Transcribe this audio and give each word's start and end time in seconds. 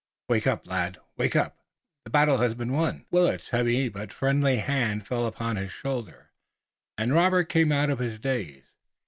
"Wake 0.29 0.47
up, 0.47 0.65
lad! 0.65 0.97
Wake 1.15 1.35
up! 1.35 1.59
The 2.05 2.09
battle 2.09 2.39
has 2.39 2.55
been 2.55 2.71
won!" 2.73 3.05
Willet's 3.11 3.49
heavy 3.49 3.87
but 3.87 4.11
friendly 4.11 4.55
hand 4.57 5.05
fell 5.05 5.27
upon 5.27 5.57
his 5.57 5.71
shoulder, 5.71 6.31
and 6.97 7.13
Robert 7.13 7.49
came 7.49 7.71
out 7.71 7.91
of 7.91 7.99
his 7.99 8.17
daze. 8.17 8.63